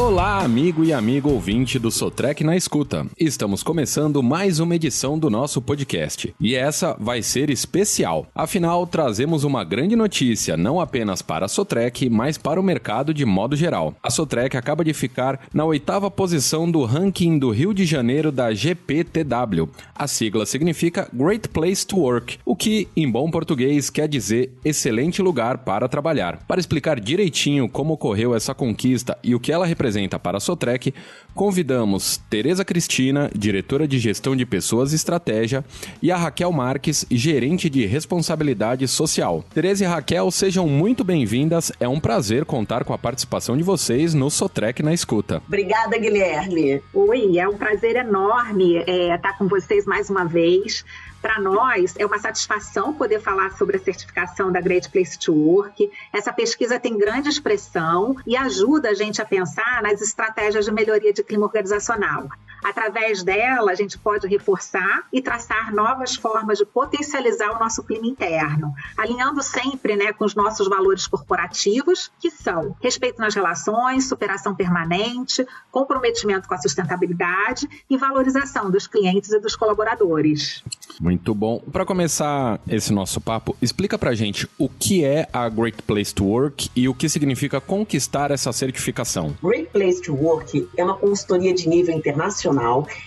Olá, 0.00 0.42
amigo 0.42 0.82
e 0.82 0.94
amigo 0.94 1.28
ouvinte 1.28 1.78
do 1.78 1.90
Sotrec 1.90 2.42
na 2.42 2.56
Escuta. 2.56 3.06
Estamos 3.18 3.62
começando 3.62 4.22
mais 4.22 4.58
uma 4.58 4.74
edição 4.74 5.18
do 5.18 5.28
nosso 5.28 5.60
podcast. 5.60 6.34
E 6.40 6.54
essa 6.54 6.96
vai 6.98 7.22
ser 7.22 7.50
especial. 7.50 8.26
Afinal, 8.34 8.86
trazemos 8.86 9.44
uma 9.44 9.62
grande 9.62 9.94
notícia, 9.94 10.56
não 10.56 10.80
apenas 10.80 11.20
para 11.20 11.44
a 11.44 11.48
Sotrec, 11.48 12.08
mas 12.08 12.38
para 12.38 12.58
o 12.58 12.62
mercado 12.62 13.12
de 13.12 13.26
modo 13.26 13.54
geral. 13.54 13.94
A 14.02 14.08
Sotrec 14.08 14.56
acaba 14.56 14.82
de 14.82 14.94
ficar 14.94 15.38
na 15.52 15.66
oitava 15.66 16.10
posição 16.10 16.68
do 16.68 16.82
ranking 16.86 17.38
do 17.38 17.50
Rio 17.50 17.74
de 17.74 17.84
Janeiro 17.84 18.32
da 18.32 18.54
GPTW. 18.54 19.68
A 19.94 20.08
sigla 20.08 20.46
significa 20.46 21.10
Great 21.12 21.50
Place 21.50 21.86
to 21.86 21.98
Work, 21.98 22.38
o 22.46 22.56
que, 22.56 22.88
em 22.96 23.08
bom 23.08 23.30
português, 23.30 23.90
quer 23.90 24.08
dizer 24.08 24.50
excelente 24.64 25.20
lugar 25.20 25.58
para 25.58 25.86
trabalhar. 25.90 26.38
Para 26.48 26.58
explicar 26.58 26.98
direitinho 26.98 27.68
como 27.68 27.92
ocorreu 27.92 28.34
essa 28.34 28.54
conquista 28.54 29.18
e 29.22 29.34
o 29.34 29.40
que 29.40 29.52
ela 29.52 29.66
representa 29.66 29.89
apresenta 29.90 30.18
para 30.20 30.38
a 30.38 30.40
Sotrec, 30.40 30.94
convidamos 31.34 32.20
Tereza 32.30 32.64
Cristina, 32.64 33.28
diretora 33.34 33.88
de 33.88 33.98
Gestão 33.98 34.36
de 34.36 34.46
Pessoas 34.46 34.92
e 34.92 34.96
Estratégia, 34.96 35.64
e 36.00 36.12
a 36.12 36.16
Raquel 36.16 36.52
Marques, 36.52 37.04
gerente 37.10 37.68
de 37.68 37.84
Responsabilidade 37.86 38.86
Social. 38.86 39.44
Tereza 39.52 39.84
e 39.84 39.86
Raquel, 39.86 40.30
sejam 40.30 40.68
muito 40.68 41.02
bem-vindas. 41.02 41.72
É 41.80 41.88
um 41.88 41.98
prazer 41.98 42.44
contar 42.44 42.84
com 42.84 42.94
a 42.94 42.98
participação 42.98 43.56
de 43.56 43.64
vocês 43.64 44.14
no 44.14 44.30
Sotrec 44.30 44.80
na 44.80 44.94
Escuta. 44.94 45.42
Obrigada, 45.48 45.98
Guilherme. 45.98 46.80
Oi, 46.94 47.38
é 47.38 47.48
um 47.48 47.58
prazer 47.58 47.96
enorme 47.96 48.76
é, 48.86 49.14
estar 49.14 49.36
com 49.36 49.48
vocês 49.48 49.84
mais 49.86 50.08
uma 50.08 50.24
vez. 50.24 50.84
Para 51.20 51.38
nós, 51.38 51.94
é 51.98 52.06
uma 52.06 52.18
satisfação 52.18 52.94
poder 52.94 53.20
falar 53.20 53.50
sobre 53.52 53.76
a 53.76 53.80
certificação 53.80 54.50
da 54.50 54.60
Great 54.60 54.88
Place 54.90 55.18
to 55.18 55.34
Work. 55.34 55.90
Essa 56.12 56.32
pesquisa 56.32 56.80
tem 56.80 56.96
grande 56.96 57.28
expressão 57.28 58.16
e 58.26 58.36
ajuda 58.36 58.90
a 58.90 58.94
gente 58.94 59.20
a 59.20 59.26
pensar 59.26 59.82
nas 59.82 60.00
estratégias 60.00 60.64
de 60.64 60.72
melhoria 60.72 61.12
de 61.12 61.22
clima 61.22 61.44
organizacional. 61.44 62.28
Através 62.62 63.22
dela, 63.22 63.72
a 63.72 63.74
gente 63.74 63.98
pode 63.98 64.26
reforçar 64.26 65.04
e 65.12 65.22
traçar 65.22 65.74
novas 65.74 66.14
formas 66.14 66.58
de 66.58 66.64
potencializar 66.64 67.56
o 67.56 67.58
nosso 67.58 67.82
clima 67.82 68.06
interno, 68.06 68.72
alinhando 68.96 69.42
sempre 69.42 69.96
né, 69.96 70.12
com 70.12 70.24
os 70.24 70.34
nossos 70.34 70.68
valores 70.68 71.06
corporativos, 71.06 72.10
que 72.20 72.30
são 72.30 72.76
respeito 72.80 73.20
nas 73.20 73.34
relações, 73.34 74.08
superação 74.08 74.54
permanente, 74.54 75.46
comprometimento 75.70 76.46
com 76.46 76.54
a 76.54 76.58
sustentabilidade 76.58 77.68
e 77.88 77.96
valorização 77.96 78.70
dos 78.70 78.86
clientes 78.86 79.30
e 79.32 79.40
dos 79.40 79.56
colaboradores. 79.56 80.62
Muito 81.00 81.34
bom. 81.34 81.60
Para 81.72 81.86
começar 81.86 82.60
esse 82.68 82.92
nosso 82.92 83.20
papo, 83.20 83.56
explica 83.62 83.98
pra 83.98 84.14
gente 84.14 84.48
o 84.58 84.68
que 84.68 85.04
é 85.04 85.28
a 85.32 85.48
Great 85.48 85.82
Place 85.82 86.14
to 86.14 86.24
Work 86.24 86.70
e 86.76 86.88
o 86.88 86.94
que 86.94 87.08
significa 87.08 87.60
conquistar 87.60 88.30
essa 88.30 88.52
certificação. 88.52 89.34
Great 89.42 89.70
Place 89.70 90.02
to 90.02 90.14
Work 90.14 90.68
é 90.76 90.84
uma 90.84 90.96
consultoria 90.96 91.54
de 91.54 91.68
nível 91.68 91.94
internacional 91.94 92.49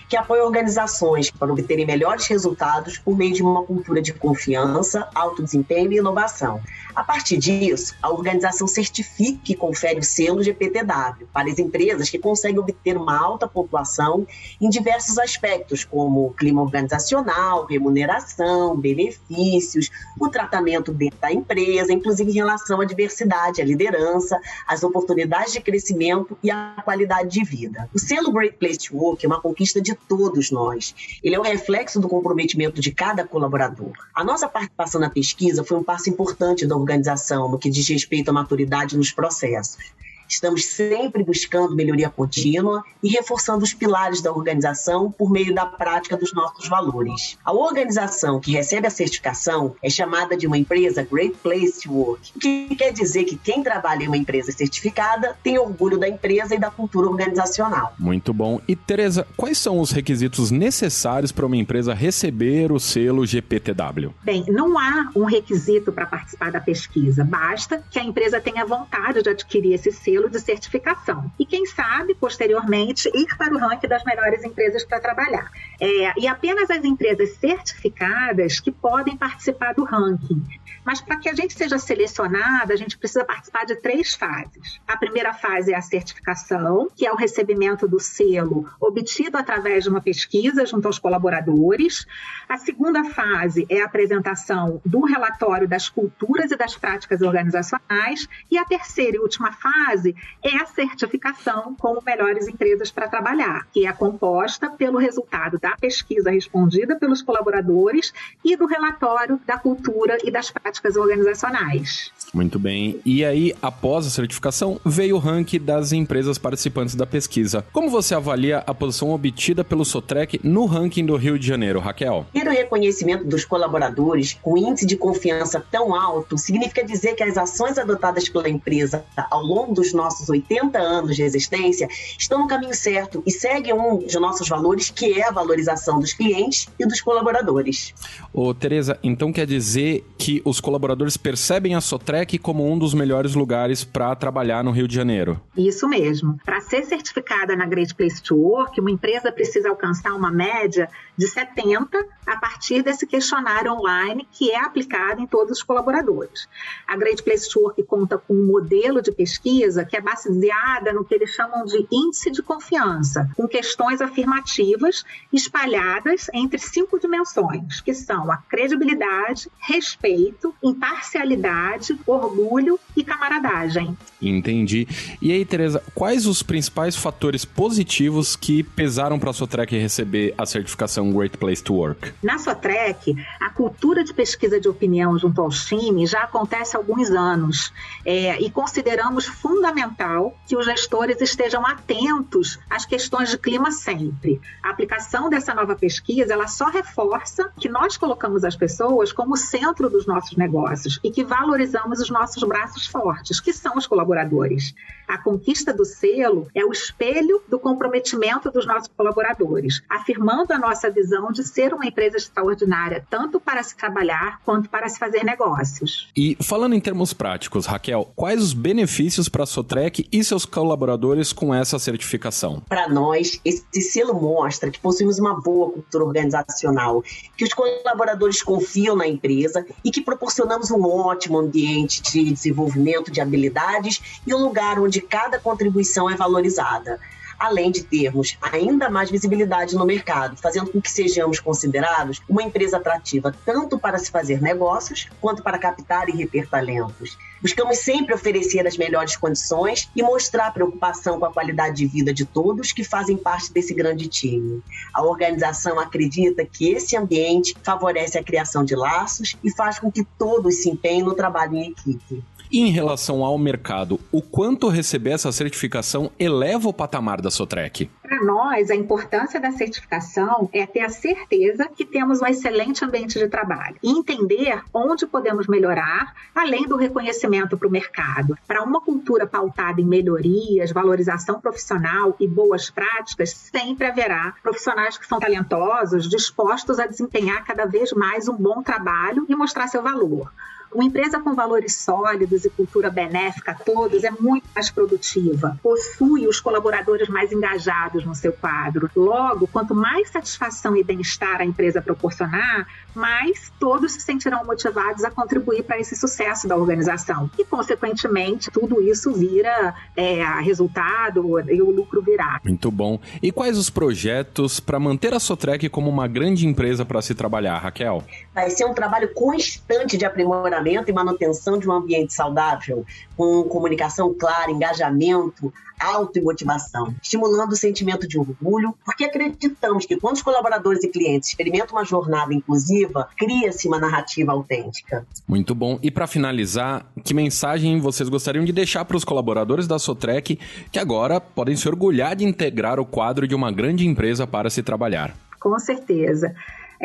que 0.08 0.16
apoia 0.16 0.44
organizações 0.44 1.30
para 1.30 1.52
obterem 1.52 1.86
melhores 1.86 2.26
resultados 2.26 2.98
por 2.98 3.16
meio 3.16 3.34
de 3.34 3.42
uma 3.42 3.62
cultura 3.62 4.00
de 4.00 4.12
confiança, 4.12 5.08
alto 5.14 5.42
desempenho 5.42 5.92
e 5.92 5.98
inovação. 5.98 6.60
A 6.94 7.02
partir 7.02 7.36
disso, 7.38 7.94
a 8.00 8.10
organização 8.10 8.68
certifica 8.68 9.50
e 9.50 9.56
confere 9.56 9.98
o 9.98 10.02
selo 10.02 10.42
GPTW 10.42 11.26
para 11.32 11.50
as 11.50 11.58
empresas 11.58 12.08
que 12.08 12.18
conseguem 12.18 12.58
obter 12.58 12.96
uma 12.96 13.18
alta 13.18 13.48
pontuação 13.48 14.26
em 14.60 14.68
diversos 14.68 15.18
aspectos, 15.18 15.84
como 15.84 16.32
clima 16.34 16.62
organizacional, 16.62 17.66
remuneração, 17.66 18.76
benefícios, 18.76 19.90
o 20.20 20.28
tratamento 20.28 20.92
dentro 20.92 21.18
da 21.18 21.32
empresa, 21.32 21.92
inclusive 21.92 22.30
em 22.30 22.34
relação 22.34 22.80
à 22.80 22.84
diversidade, 22.84 23.60
à 23.60 23.64
liderança, 23.64 24.40
às 24.66 24.84
oportunidades 24.84 25.52
de 25.52 25.60
crescimento 25.60 26.38
e 26.42 26.50
à 26.50 26.76
qualidade 26.84 27.28
de 27.28 27.44
vida. 27.44 27.88
O 27.92 27.98
selo 27.98 28.32
Great 28.32 28.56
Place 28.56 28.78
to 28.78 28.96
Work 28.96 29.26
é 29.26 29.28
uma 29.34 29.40
conquista 29.40 29.80
de 29.80 29.94
todos 29.94 30.50
nós. 30.50 30.94
Ele 31.22 31.34
é 31.34 31.38
o 31.38 31.42
reflexo 31.42 32.00
do 32.00 32.08
comprometimento 32.08 32.80
de 32.80 32.92
cada 32.92 33.26
colaborador. 33.26 33.92
A 34.14 34.24
nossa 34.24 34.48
participação 34.48 35.00
na 35.00 35.10
pesquisa 35.10 35.64
foi 35.64 35.76
um 35.76 35.84
passo 35.84 36.08
importante 36.08 36.66
da 36.66 36.76
organização 36.76 37.48
no 37.48 37.58
que 37.58 37.70
diz 37.70 37.88
respeito 37.88 38.30
à 38.30 38.32
maturidade 38.32 38.96
nos 38.96 39.10
processos. 39.10 39.92
Estamos 40.34 40.64
sempre 40.64 41.22
buscando 41.22 41.76
melhoria 41.76 42.10
contínua 42.10 42.82
e 43.00 43.08
reforçando 43.08 43.62
os 43.62 43.72
pilares 43.72 44.20
da 44.20 44.32
organização 44.32 45.10
por 45.10 45.30
meio 45.30 45.54
da 45.54 45.64
prática 45.64 46.16
dos 46.16 46.34
nossos 46.34 46.68
valores. 46.68 47.38
A 47.44 47.52
organização 47.52 48.40
que 48.40 48.50
recebe 48.50 48.88
a 48.88 48.90
certificação 48.90 49.76
é 49.80 49.88
chamada 49.88 50.36
de 50.36 50.48
uma 50.48 50.58
empresa 50.58 51.06
Great 51.08 51.36
Place 51.40 51.82
to 51.82 51.92
Work, 51.92 52.32
o 52.34 52.40
que 52.40 52.74
quer 52.74 52.92
dizer 52.92 53.24
que 53.24 53.36
quem 53.36 53.62
trabalha 53.62 54.02
em 54.02 54.08
uma 54.08 54.16
empresa 54.16 54.50
certificada 54.50 55.36
tem 55.40 55.56
orgulho 55.56 55.98
da 55.98 56.08
empresa 56.08 56.56
e 56.56 56.58
da 56.58 56.70
cultura 56.70 57.08
organizacional. 57.08 57.94
Muito 57.96 58.34
bom. 58.34 58.60
E 58.66 58.74
Tereza, 58.74 59.24
quais 59.36 59.56
são 59.56 59.78
os 59.78 59.92
requisitos 59.92 60.50
necessários 60.50 61.30
para 61.30 61.46
uma 61.46 61.56
empresa 61.56 61.94
receber 61.94 62.72
o 62.72 62.80
selo 62.80 63.24
GPTW? 63.24 64.12
Bem, 64.24 64.44
não 64.48 64.76
há 64.78 65.12
um 65.14 65.24
requisito 65.24 65.92
para 65.92 66.06
participar 66.06 66.50
da 66.50 66.60
pesquisa, 66.60 67.22
basta 67.22 67.84
que 67.88 68.00
a 68.00 68.04
empresa 68.04 68.40
tenha 68.40 68.66
vontade 68.66 69.22
de 69.22 69.28
adquirir 69.28 69.74
esse 69.74 69.92
selo 69.92 70.23
de 70.28 70.40
certificação. 70.40 71.30
E 71.38 71.46
quem 71.46 71.66
sabe, 71.66 72.14
posteriormente, 72.14 73.10
ir 73.14 73.26
para 73.36 73.54
o 73.54 73.58
ranking 73.58 73.88
das 73.88 74.04
melhores 74.04 74.44
empresas 74.44 74.84
para 74.84 75.00
trabalhar. 75.00 75.50
É, 75.80 76.20
e 76.20 76.26
apenas 76.26 76.70
as 76.70 76.84
empresas 76.84 77.34
certificadas 77.36 78.60
que 78.60 78.70
podem 78.70 79.16
participar 79.16 79.74
do 79.74 79.84
ranking. 79.84 80.42
Mas 80.84 81.00
para 81.00 81.16
que 81.16 81.28
a 81.28 81.34
gente 81.34 81.54
seja 81.54 81.78
selecionada, 81.78 82.74
a 82.74 82.76
gente 82.76 82.98
precisa 82.98 83.24
participar 83.24 83.64
de 83.64 83.76
três 83.76 84.14
fases. 84.14 84.80
A 84.86 84.96
primeira 84.96 85.32
fase 85.32 85.72
é 85.72 85.76
a 85.76 85.80
certificação, 85.80 86.88
que 86.94 87.06
é 87.06 87.12
o 87.12 87.16
recebimento 87.16 87.88
do 87.88 87.98
selo 87.98 88.68
obtido 88.78 89.38
através 89.38 89.84
de 89.84 89.90
uma 89.90 90.00
pesquisa 90.00 90.66
junto 90.66 90.86
aos 90.86 90.98
colaboradores. 90.98 92.06
A 92.48 92.58
segunda 92.58 93.02
fase 93.04 93.66
é 93.70 93.80
a 93.80 93.86
apresentação 93.86 94.80
do 94.84 95.00
relatório 95.00 95.66
das 95.66 95.88
culturas 95.88 96.50
e 96.50 96.56
das 96.56 96.76
práticas 96.76 97.22
organizacionais. 97.22 98.28
E 98.50 98.58
a 98.58 98.64
terceira 98.64 99.16
e 99.16 99.20
última 99.20 99.52
fase 99.52 100.14
é 100.42 100.56
a 100.56 100.66
certificação 100.66 101.74
como 101.76 102.02
melhores 102.04 102.46
empresas 102.46 102.90
para 102.90 103.08
trabalhar, 103.08 103.66
que 103.72 103.86
é 103.86 103.92
composta 103.92 104.68
pelo 104.70 104.98
resultado 104.98 105.58
da 105.58 105.76
pesquisa 105.76 106.30
respondida 106.30 106.96
pelos 106.96 107.22
colaboradores 107.22 108.12
e 108.44 108.56
do 108.56 108.66
relatório 108.66 109.40
da 109.46 109.58
cultura 109.58 110.18
e 110.22 110.30
das 110.30 110.50
práticas 110.50 110.73
práticas 110.74 110.96
organizacionais. 110.96 112.10
Muito 112.32 112.58
bem. 112.58 113.00
E 113.04 113.24
aí, 113.24 113.54
após 113.62 114.06
a 114.06 114.10
certificação, 114.10 114.80
veio 114.84 115.14
o 115.14 115.18
ranking 115.20 115.60
das 115.60 115.92
empresas 115.92 116.36
participantes 116.36 116.96
da 116.96 117.06
pesquisa. 117.06 117.64
Como 117.72 117.88
você 117.88 118.14
avalia 118.14 118.58
a 118.66 118.74
posição 118.74 119.10
obtida 119.10 119.62
pelo 119.62 119.84
Sotrec 119.84 120.40
no 120.42 120.66
ranking 120.66 121.06
do 121.06 121.16
Rio 121.16 121.38
de 121.38 121.46
Janeiro, 121.46 121.78
Raquel? 121.78 122.26
Ter 122.32 122.46
o 122.48 122.50
reconhecimento 122.50 123.24
dos 123.24 123.44
colaboradores 123.44 124.36
com 124.42 124.58
índice 124.58 124.84
de 124.84 124.96
confiança 124.96 125.64
tão 125.70 125.94
alto 125.94 126.36
significa 126.36 126.84
dizer 126.84 127.14
que 127.14 127.22
as 127.22 127.38
ações 127.38 127.78
adotadas 127.78 128.28
pela 128.28 128.48
empresa 128.48 129.04
ao 129.30 129.42
longo 129.42 129.72
dos 129.72 129.92
nossos 129.92 130.28
80 130.28 130.76
anos 130.76 131.14
de 131.14 131.22
existência 131.22 131.88
estão 132.18 132.40
no 132.40 132.48
caminho 132.48 132.74
certo 132.74 133.22
e 133.24 133.30
seguem 133.30 133.74
um 133.74 133.98
de 133.98 134.18
nossos 134.18 134.48
valores, 134.48 134.90
que 134.90 135.20
é 135.20 135.28
a 135.28 135.30
valorização 135.30 136.00
dos 136.00 136.12
clientes 136.12 136.66
e 136.78 136.84
dos 136.84 137.00
colaboradores. 137.00 137.94
Ô, 138.32 138.52
Tereza, 138.52 138.98
então 139.04 139.32
quer 139.32 139.46
dizer 139.46 140.04
que 140.18 140.42
os 140.44 140.60
colaboradores 140.64 141.16
percebem 141.16 141.74
a 141.74 141.80
Sotrec 141.80 142.38
como 142.38 142.66
um 142.68 142.78
dos 142.78 142.94
melhores 142.94 143.34
lugares 143.34 143.84
para 143.84 144.16
trabalhar 144.16 144.64
no 144.64 144.70
Rio 144.70 144.88
de 144.88 144.94
Janeiro. 144.94 145.40
Isso 145.56 145.86
mesmo. 145.86 146.38
Para 146.44 146.60
ser 146.62 146.84
certificada 146.84 147.54
na 147.54 147.66
Great 147.66 147.94
Place 147.94 148.22
to 148.22 148.34
Work, 148.34 148.80
uma 148.80 148.90
empresa 148.90 149.30
precisa 149.30 149.68
alcançar 149.68 150.14
uma 150.14 150.30
média 150.30 150.88
de 151.16 151.28
70 151.28 152.04
a 152.26 152.36
partir 152.38 152.82
desse 152.82 153.06
questionário 153.06 153.72
online 153.72 154.26
que 154.32 154.50
é 154.50 154.58
aplicado 154.58 155.20
em 155.20 155.26
todos 155.26 155.58
os 155.58 155.62
colaboradores. 155.62 156.48
A 156.88 156.96
Great 156.96 157.22
Place 157.22 157.48
to 157.50 157.60
Work 157.60 157.82
conta 157.84 158.16
com 158.16 158.34
um 158.34 158.46
modelo 158.46 159.02
de 159.02 159.12
pesquisa 159.12 159.84
que 159.84 159.96
é 159.96 160.00
baseada 160.00 160.92
no 160.92 161.04
que 161.04 161.14
eles 161.14 161.30
chamam 161.30 161.64
de 161.66 161.86
índice 161.92 162.30
de 162.30 162.42
confiança, 162.42 163.28
com 163.36 163.46
questões 163.46 164.00
afirmativas 164.00 165.04
espalhadas 165.32 166.30
entre 166.32 166.58
cinco 166.58 166.98
dimensões, 166.98 167.82
que 167.82 167.92
são 167.92 168.32
a 168.32 168.38
credibilidade, 168.38 169.50
respeito, 169.58 170.53
imparcialidade, 170.62 171.98
orgulho 172.06 172.78
e 172.96 173.04
camaradagem. 173.04 173.96
Entendi. 174.20 174.88
E 175.20 175.32
aí, 175.32 175.44
Tereza, 175.44 175.82
quais 175.94 176.26
os 176.26 176.42
principais 176.42 176.96
fatores 176.96 177.44
positivos 177.44 178.36
que 178.36 178.62
pesaram 178.62 179.18
para 179.18 179.30
a 179.30 179.32
Sotrec 179.32 179.76
receber 179.76 180.34
a 180.38 180.46
certificação 180.46 181.12
Great 181.12 181.36
Place 181.36 181.62
to 181.62 181.74
Work? 181.74 182.12
Na 182.22 182.38
Sotrec, 182.38 183.14
a 183.40 183.50
cultura 183.50 184.02
de 184.02 184.14
pesquisa 184.14 184.60
de 184.60 184.68
opinião 184.68 185.18
junto 185.18 185.40
aos 185.40 185.66
times 185.66 186.10
já 186.10 186.22
acontece 186.22 186.76
há 186.76 186.80
alguns 186.80 187.10
anos 187.10 187.72
é, 188.04 188.40
e 188.40 188.50
consideramos 188.50 189.26
fundamental 189.26 190.36
que 190.46 190.56
os 190.56 190.64
gestores 190.64 191.20
estejam 191.20 191.66
atentos 191.66 192.58
às 192.70 192.86
questões 192.86 193.30
de 193.30 193.38
clima 193.38 193.70
sempre. 193.70 194.40
A 194.62 194.70
aplicação 194.70 195.28
dessa 195.28 195.54
nova 195.54 195.74
pesquisa 195.74 196.32
ela 196.32 196.46
só 196.46 196.66
reforça 196.66 197.50
que 197.58 197.68
nós 197.68 197.96
colocamos 197.96 198.44
as 198.44 198.56
pessoas 198.56 199.12
como 199.12 199.36
centro 199.36 199.90
dos 199.90 200.06
nossos 200.06 200.36
negócios 200.36 200.43
negócios 200.44 201.00
e 201.02 201.10
que 201.10 201.24
valorizamos 201.24 202.00
os 202.00 202.10
nossos 202.10 202.42
braços 202.44 202.86
fortes, 202.86 203.40
que 203.40 203.52
são 203.52 203.76
os 203.76 203.86
colaboradores. 203.86 204.74
A 205.08 205.18
conquista 205.18 205.72
do 205.72 205.84
selo 205.84 206.48
é 206.54 206.64
o 206.64 206.72
espelho 206.72 207.42
do 207.48 207.58
comprometimento 207.58 208.50
dos 208.50 208.66
nossos 208.66 208.88
colaboradores, 208.96 209.82
afirmando 209.88 210.52
a 210.52 210.58
nossa 210.58 210.90
visão 210.90 211.30
de 211.32 211.44
ser 211.44 211.74
uma 211.74 211.86
empresa 211.86 212.16
extraordinária, 212.16 213.04
tanto 213.10 213.40
para 213.40 213.62
se 213.62 213.76
trabalhar 213.76 214.40
quanto 214.44 214.68
para 214.68 214.88
se 214.88 214.98
fazer 214.98 215.24
negócios. 215.24 216.08
E 216.16 216.36
falando 216.42 216.74
em 216.74 216.80
termos 216.80 217.12
práticos, 217.12 217.66
Raquel, 217.66 218.10
quais 218.14 218.42
os 218.42 218.52
benefícios 218.52 219.28
para 219.28 219.44
a 219.44 219.46
Sotrec 219.46 220.06
e 220.10 220.24
seus 220.24 220.44
colaboradores 220.44 221.32
com 221.32 221.54
essa 221.54 221.78
certificação? 221.78 222.62
Para 222.68 222.88
nós, 222.88 223.40
esse 223.44 223.82
selo 223.82 224.14
mostra 224.14 224.70
que 224.70 224.80
possuímos 224.80 225.18
uma 225.18 225.40
boa 225.40 225.70
cultura 225.70 226.04
organizacional, 226.04 227.02
que 227.36 227.44
os 227.44 227.52
colaboradores 227.52 228.42
confiam 228.42 228.96
na 228.96 229.06
empresa 229.06 229.66
e 229.84 229.90
que 229.90 230.00
proporcionamos 230.34 230.70
um 230.72 230.84
ótimo 230.84 231.38
ambiente 231.38 232.02
de 232.02 232.32
desenvolvimento 232.32 233.10
de 233.10 233.20
habilidades 233.20 234.20
e 234.26 234.34
um 234.34 234.38
lugar 234.38 234.80
onde 234.80 235.00
cada 235.00 235.38
contribuição 235.38 236.10
é 236.10 236.16
valorizada 236.16 236.98
além 237.38 237.70
de 237.70 237.82
termos 237.82 238.38
ainda 238.40 238.88
mais 238.88 239.10
visibilidade 239.10 239.74
no 239.74 239.84
mercado, 239.84 240.36
fazendo 240.36 240.70
com 240.70 240.80
que 240.80 240.90
sejamos 240.90 241.40
considerados 241.40 242.22
uma 242.28 242.42
empresa 242.42 242.76
atrativa 242.76 243.34
tanto 243.44 243.78
para 243.78 243.98
se 243.98 244.10
fazer 244.10 244.40
negócios 244.40 245.08
quanto 245.20 245.42
para 245.42 245.58
captar 245.58 246.08
e 246.08 246.12
reter 246.12 246.48
talentos. 246.48 247.18
Buscamos 247.44 247.76
sempre 247.80 248.14
oferecer 248.14 248.66
as 248.66 248.78
melhores 248.78 249.18
condições 249.18 249.90
e 249.94 250.02
mostrar 250.02 250.50
preocupação 250.50 251.20
com 251.20 251.26
a 251.26 251.30
qualidade 251.30 251.76
de 251.76 251.86
vida 251.86 252.10
de 252.10 252.24
todos 252.24 252.72
que 252.72 252.82
fazem 252.82 253.18
parte 253.18 253.52
desse 253.52 253.74
grande 253.74 254.08
time. 254.08 254.62
A 254.94 255.02
organização 255.04 255.78
acredita 255.78 256.42
que 256.46 256.70
esse 256.70 256.96
ambiente 256.96 257.54
favorece 257.62 258.16
a 258.16 258.24
criação 258.24 258.64
de 258.64 258.74
laços 258.74 259.36
e 259.44 259.54
faz 259.54 259.78
com 259.78 259.92
que 259.92 260.02
todos 260.18 260.62
se 260.62 260.70
empenhem 260.70 261.02
no 261.02 261.12
trabalho 261.12 261.54
em 261.56 261.68
equipe. 261.68 262.24
Em 262.50 262.70
relação 262.70 263.22
ao 263.22 263.36
mercado, 263.36 264.00
o 264.10 264.22
quanto 264.22 264.68
receber 264.68 265.10
essa 265.10 265.30
certificação 265.30 266.10
eleva 266.18 266.68
o 266.68 266.72
patamar 266.72 267.20
da 267.20 267.30
Sotrec? 267.30 267.90
Para 268.14 268.24
nós, 268.24 268.70
a 268.70 268.76
importância 268.76 269.40
da 269.40 269.50
certificação 269.50 270.48
é 270.52 270.64
ter 270.64 270.82
a 270.82 270.88
certeza 270.88 271.68
que 271.68 271.84
temos 271.84 272.22
um 272.22 272.26
excelente 272.26 272.84
ambiente 272.84 273.18
de 273.18 273.26
trabalho 273.26 273.74
e 273.82 273.90
entender 273.90 274.62
onde 274.72 275.04
podemos 275.04 275.48
melhorar, 275.48 276.14
além 276.32 276.64
do 276.68 276.76
reconhecimento 276.76 277.58
para 277.58 277.66
o 277.66 277.70
mercado. 277.72 278.38
Para 278.46 278.62
uma 278.62 278.80
cultura 278.80 279.26
pautada 279.26 279.80
em 279.80 279.84
melhorias, 279.84 280.70
valorização 280.70 281.40
profissional 281.40 282.14
e 282.20 282.28
boas 282.28 282.70
práticas, 282.70 283.30
sempre 283.30 283.88
haverá 283.88 284.32
profissionais 284.44 284.96
que 284.96 285.08
são 285.08 285.18
talentosos, 285.18 286.08
dispostos 286.08 286.78
a 286.78 286.86
desempenhar 286.86 287.44
cada 287.44 287.66
vez 287.66 287.92
mais 287.92 288.28
um 288.28 288.36
bom 288.36 288.62
trabalho 288.62 289.26
e 289.28 289.34
mostrar 289.34 289.66
seu 289.66 289.82
valor. 289.82 290.30
Uma 290.74 290.84
empresa 290.84 291.20
com 291.20 291.36
valores 291.36 291.76
sólidos 291.76 292.44
e 292.44 292.50
cultura 292.50 292.90
benéfica 292.90 293.52
a 293.52 293.54
todos 293.54 294.02
é 294.02 294.10
muito 294.10 294.48
mais 294.52 294.70
produtiva, 294.70 295.56
possui 295.62 296.26
os 296.26 296.40
colaboradores 296.40 297.08
mais 297.08 297.30
engajados 297.30 298.04
no 298.04 298.12
seu 298.12 298.32
quadro. 298.32 298.90
Logo, 298.96 299.46
quanto 299.46 299.72
mais 299.72 300.10
satisfação 300.10 300.76
e 300.76 300.82
bem-estar 300.82 301.40
a 301.40 301.44
empresa 301.44 301.80
proporcionar, 301.80 302.66
mais 302.92 303.52
todos 303.60 303.92
se 303.92 304.00
sentirão 304.00 304.44
motivados 304.44 305.04
a 305.04 305.12
contribuir 305.12 305.62
para 305.62 305.78
esse 305.78 305.94
sucesso 305.94 306.48
da 306.48 306.56
organização. 306.56 307.30
E, 307.38 307.44
consequentemente, 307.44 308.50
tudo 308.50 308.82
isso 308.82 309.12
vira 309.12 309.76
é, 309.96 310.24
resultado 310.40 311.38
e 311.48 311.62
o 311.62 311.70
lucro 311.70 312.02
virá. 312.02 312.40
Muito 312.42 312.72
bom. 312.72 312.98
E 313.22 313.30
quais 313.30 313.56
os 313.56 313.70
projetos 313.70 314.58
para 314.58 314.80
manter 314.80 315.14
a 315.14 315.20
Sotrec 315.20 315.68
como 315.68 315.88
uma 315.88 316.08
grande 316.08 316.48
empresa 316.48 316.84
para 316.84 317.00
se 317.00 317.14
trabalhar, 317.14 317.58
Raquel? 317.58 318.02
Vai 318.34 318.50
ser 318.50 318.64
um 318.64 318.74
trabalho 318.74 319.14
constante 319.14 319.96
de 319.96 320.04
aprimoramento 320.04 320.63
e 320.64 320.92
manutenção 320.92 321.58
de 321.58 321.68
um 321.68 321.72
ambiente 321.72 322.12
saudável, 322.12 322.84
com 323.16 323.42
comunicação 323.44 324.14
clara, 324.14 324.50
engajamento, 324.50 325.52
auto 325.78 326.18
e 326.18 326.22
motivação, 326.22 326.94
estimulando 327.02 327.52
o 327.52 327.56
sentimento 327.56 328.06
de 328.06 328.18
orgulho, 328.18 328.74
porque 328.84 329.04
acreditamos 329.04 329.86
que 329.86 329.96
quando 329.96 330.16
os 330.16 330.22
colaboradores 330.22 330.82
e 330.84 330.88
clientes 330.88 331.28
experimentam 331.28 331.76
uma 331.76 331.84
jornada 331.84 332.32
inclusiva, 332.32 333.08
cria-se 333.16 333.68
uma 333.68 333.78
narrativa 333.78 334.32
autêntica. 334.32 335.06
Muito 335.26 335.54
bom. 335.54 335.78
E 335.82 335.90
para 335.90 336.06
finalizar, 336.06 336.86
que 337.02 337.12
mensagem 337.12 337.80
vocês 337.80 338.08
gostariam 338.08 338.44
de 338.44 338.52
deixar 338.52 338.84
para 338.84 338.96
os 338.96 339.04
colaboradores 339.04 339.66
da 339.66 339.78
Sotrec 339.78 340.38
que 340.70 340.78
agora 340.78 341.20
podem 341.20 341.56
se 341.56 341.68
orgulhar 341.68 342.16
de 342.16 342.24
integrar 342.24 342.80
o 342.80 342.86
quadro 342.86 343.26
de 343.26 343.34
uma 343.34 343.50
grande 343.50 343.86
empresa 343.86 344.26
para 344.26 344.48
se 344.48 344.62
trabalhar? 344.62 345.14
Com 345.40 345.58
certeza. 345.58 346.34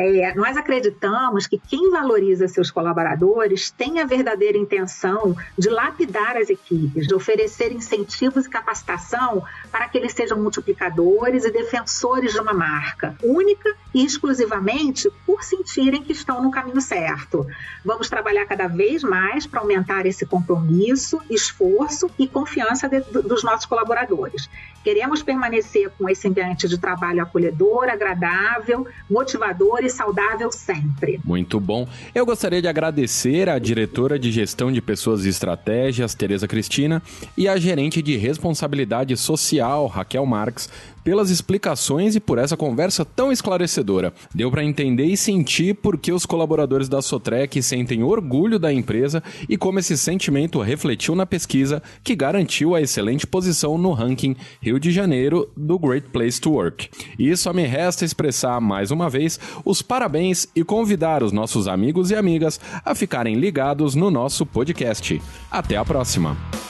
É, 0.02 0.34
nós 0.34 0.56
acreditamos 0.56 1.46
que 1.46 1.58
quem 1.58 1.90
valoriza 1.90 2.48
seus 2.48 2.70
colaboradores 2.70 3.70
tem 3.70 4.00
a 4.00 4.06
verdadeira 4.06 4.56
intenção 4.56 5.36
de 5.58 5.68
lapidar 5.68 6.38
as 6.38 6.48
equipes, 6.48 7.06
de 7.06 7.14
oferecer 7.14 7.70
incentivos 7.70 8.46
e 8.46 8.48
capacitação 8.48 9.44
para 9.70 9.86
que 9.88 9.98
eles 9.98 10.14
sejam 10.14 10.40
multiplicadores 10.40 11.44
e 11.44 11.50
defensores 11.50 12.32
de 12.32 12.40
uma 12.40 12.54
marca 12.54 13.14
única 13.22 13.76
e 13.92 14.02
exclusivamente 14.02 15.10
por 15.26 15.44
sentirem 15.44 16.02
que 16.02 16.12
estão 16.12 16.42
no 16.42 16.50
caminho 16.50 16.80
certo. 16.80 17.46
Vamos 17.84 18.08
trabalhar 18.08 18.46
cada 18.46 18.68
vez 18.68 19.02
mais 19.02 19.46
para 19.46 19.60
aumentar 19.60 20.06
esse 20.06 20.24
compromisso, 20.24 21.20
esforço 21.28 22.10
e 22.18 22.26
confiança 22.26 22.88
de, 22.88 23.00
dos 23.00 23.44
nossos 23.44 23.66
colaboradores. 23.66 24.48
Queremos 24.82 25.22
permanecer 25.22 25.90
com 25.98 26.08
esse 26.08 26.26
ambiente 26.26 26.66
de 26.66 26.78
trabalho 26.78 27.22
acolhedor, 27.22 27.90
agradável, 27.90 28.86
motivador 29.10 29.84
saudável 29.90 30.50
sempre. 30.52 31.20
Muito 31.24 31.60
bom. 31.60 31.86
Eu 32.14 32.24
gostaria 32.24 32.62
de 32.62 32.68
agradecer 32.68 33.48
à 33.48 33.58
diretora 33.58 34.18
de 34.18 34.30
gestão 34.30 34.72
de 34.72 34.80
pessoas 34.80 35.24
e 35.24 35.28
estratégias, 35.28 36.14
Tereza 36.14 36.48
Cristina, 36.48 37.02
e 37.36 37.48
à 37.48 37.56
gerente 37.56 38.00
de 38.02 38.16
responsabilidade 38.16 39.16
social, 39.16 39.86
Raquel 39.86 40.24
Marques, 40.26 40.68
pelas 41.02 41.30
explicações 41.30 42.14
e 42.14 42.20
por 42.20 42.38
essa 42.38 42.56
conversa 42.56 43.04
tão 43.04 43.32
esclarecedora. 43.32 44.12
Deu 44.34 44.50
para 44.50 44.64
entender 44.64 45.04
e 45.04 45.16
sentir 45.16 45.74
por 45.74 45.98
que 45.98 46.12
os 46.12 46.26
colaboradores 46.26 46.88
da 46.88 47.02
Sotrec 47.02 47.62
sentem 47.62 48.02
orgulho 48.02 48.58
da 48.58 48.72
empresa 48.72 49.22
e 49.48 49.56
como 49.56 49.78
esse 49.78 49.96
sentimento 49.96 50.60
refletiu 50.60 51.14
na 51.14 51.26
pesquisa 51.26 51.82
que 52.02 52.14
garantiu 52.14 52.74
a 52.74 52.80
excelente 52.80 53.26
posição 53.26 53.78
no 53.78 53.92
ranking 53.92 54.36
Rio 54.60 54.78
de 54.78 54.90
Janeiro 54.90 55.50
do 55.56 55.78
Great 55.78 56.08
Place 56.10 56.40
to 56.40 56.52
Work. 56.52 56.88
E 57.18 57.36
só 57.36 57.52
me 57.52 57.64
resta 57.64 58.04
expressar 58.04 58.60
mais 58.60 58.90
uma 58.90 59.08
vez 59.08 59.38
os 59.64 59.82
parabéns 59.82 60.46
e 60.54 60.64
convidar 60.64 61.22
os 61.22 61.32
nossos 61.32 61.66
amigos 61.66 62.10
e 62.10 62.14
amigas 62.14 62.60
a 62.84 62.94
ficarem 62.94 63.36
ligados 63.36 63.94
no 63.94 64.10
nosso 64.10 64.44
podcast. 64.46 65.20
Até 65.50 65.76
a 65.76 65.84
próxima! 65.84 66.69